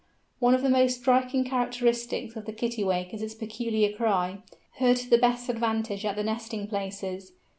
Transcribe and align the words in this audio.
One 0.39 0.55
of 0.55 0.63
the 0.63 0.69
most 0.71 1.01
striking 1.01 1.43
characteristics 1.43 2.35
of 2.35 2.45
the 2.47 2.53
Kittiwake 2.53 3.13
is 3.13 3.21
its 3.21 3.35
peculiar 3.35 3.91
cry, 3.95 4.39
heard 4.79 4.97
to 4.97 5.09
the 5.11 5.19
best 5.19 5.47
advantage 5.47 6.05
at 6.05 6.15
the 6.15 6.23
nesting 6.23 6.65
places. 6.67 7.33